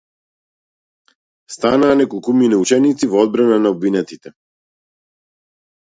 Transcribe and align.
Станаа 1.57 1.93
неколкумина 2.01 2.61
ученици 2.65 3.13
во 3.15 3.23
одбрана 3.27 3.63
на 3.67 3.77
обвинетите. 3.79 4.37